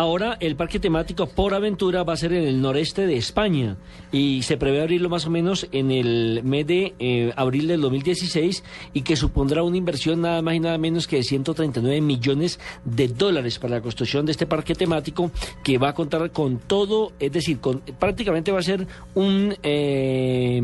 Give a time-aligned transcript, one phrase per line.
[0.00, 3.76] ahora el parque temático por aventura va a ser en el noreste de España
[4.10, 8.64] y se prevé abrirlo más o menos en el mes de eh, abril del 2016
[8.94, 13.08] y que supondrá una inversión nada más y nada menos que de 139 millones de
[13.08, 15.30] dólares para la construcción de este parque temático
[15.62, 20.60] que va a contar con todo, es decir, con, prácticamente va a ser un eh,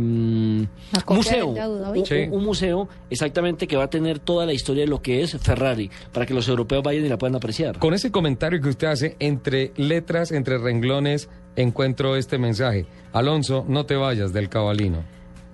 [1.08, 5.22] museo, un, un museo exactamente que va a tener toda la historia de lo que
[5.22, 7.78] es Ferrari para que los europeos vayan y la puedan apreciar.
[7.78, 12.86] Con ese comentario que usted hace, entre letras, entre renglones, encuentro este mensaje.
[13.12, 15.04] Alonso, no te vayas del cabalino.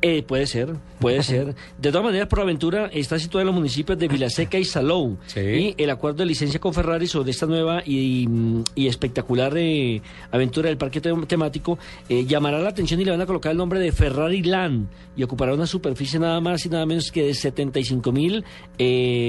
[0.05, 1.55] Eh, puede ser, puede ser.
[1.79, 5.17] De todas maneras, por aventura está situado en los municipios de Vilaseca y Salou.
[5.37, 8.29] Y el acuerdo de licencia con Ferrari sobre esta nueva y,
[8.75, 10.03] espectacular eh,
[10.33, 13.79] aventura del parque temático eh, llamará la atención y le van a colocar el nombre
[13.79, 18.13] de Ferrari Land y ocupará una superficie nada más y nada menos que de 75
[18.13, 18.45] mil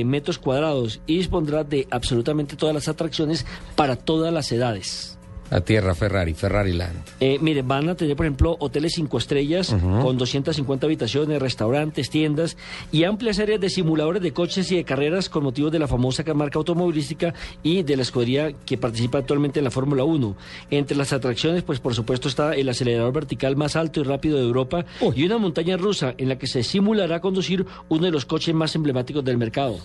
[0.05, 3.45] metros cuadrados y dispondrá de absolutamente todas las atracciones
[3.75, 5.17] para todas las edades.
[5.53, 6.95] La tierra Ferrari, Ferrari Land.
[7.19, 12.57] Eh, mire, van a tener, por ejemplo, hoteles cinco estrellas con 250 habitaciones, restaurantes, tiendas
[12.91, 16.23] y amplias áreas de simuladores de coches y de carreras con motivos de la famosa
[16.33, 20.35] marca automovilística y de la escudería que participa actualmente en la Fórmula 1.
[20.71, 24.45] Entre las atracciones, pues por supuesto está el acelerador vertical más alto y rápido de
[24.45, 28.55] Europa y una montaña rusa en la que se simulará conducir uno de los coches
[28.55, 29.77] más emblemáticos del mercado.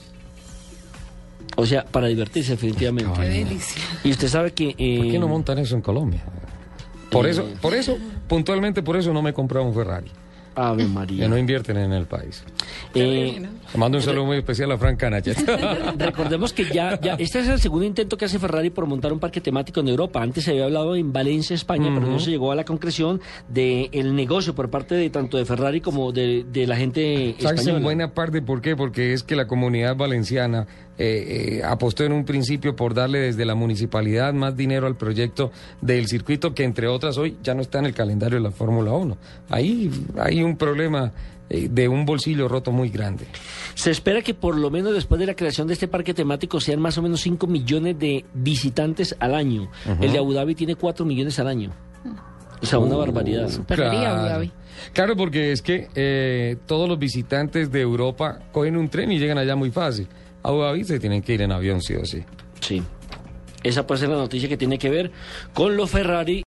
[1.61, 3.21] O sea, para divertirse definitivamente.
[3.21, 3.83] Qué delicia.
[4.05, 4.77] Y usted sabe que...
[4.79, 6.23] Eh, ¿Por qué no montan eso en Colombia?
[7.11, 10.09] Por eso, por eso, puntualmente por eso no me he comprado un Ferrari.
[10.59, 11.25] Ave María.
[11.25, 12.43] Que no invierten en el país.
[12.95, 15.39] Eh, mando un saludo muy especial a Frank Canachet.
[15.99, 19.21] Recordemos que ya, ya, este es el segundo intento que hace Ferrari por montar un
[19.21, 20.23] parque temático en Europa.
[20.23, 23.89] Antes se había hablado en Valencia, España, pero no se llegó a la concreción del
[23.93, 27.79] el negocio por parte de tanto de Ferrari como de, la gente española.
[27.79, 28.77] en buena parte por qué?
[28.77, 30.67] Porque es que la comunidad valenciana
[31.01, 35.53] eh, eh, apostó en un principio por darle desde la municipalidad más dinero al proyecto
[35.81, 38.91] del circuito que entre otras hoy ya no está en el calendario de la Fórmula
[38.91, 39.17] 1.
[39.49, 41.13] Ahí hay un problema
[41.51, 43.27] eh, de un bolsillo roto muy grande.
[43.75, 46.81] Se espera que por lo menos después de la creación de este parque temático sean
[46.81, 49.71] más o menos 5 millones de visitantes al año.
[50.01, 51.73] El de Abu Dhabi tiene 4 millones al año.
[52.61, 53.49] O sea, una uh, barbaridad.
[53.67, 54.51] Claro.
[54.93, 59.39] claro, porque es que eh, todos los visitantes de Europa cogen un tren y llegan
[59.39, 60.09] allá muy fácil.
[60.43, 62.25] A Abu Dhabi se tienen que ir en avión, sí o sí.
[62.61, 62.83] Sí.
[63.63, 65.11] Esa puede ser la noticia que tiene que ver
[65.53, 66.45] con los Ferrari.